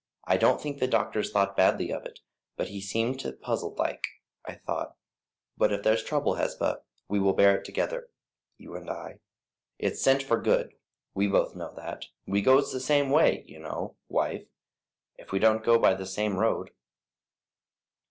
[0.25, 2.21] "I don't think the doctor thought badly of it,
[2.57, 4.07] but he seemed puzzled like,
[4.43, 4.95] I thought;
[5.55, 8.09] but if there's trouble, Hesba, we will bear it together,
[8.57, 9.19] you and I;
[9.77, 10.73] it's sent for good,
[11.13, 12.05] we both know that.
[12.25, 14.47] We goes the same way, you know, wife,
[15.17, 16.71] if we don't go by the same road."